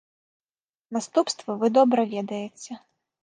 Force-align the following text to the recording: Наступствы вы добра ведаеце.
Наступствы 0.95 1.51
вы 1.63 1.67
добра 1.77 2.01
ведаеце. 2.17 2.71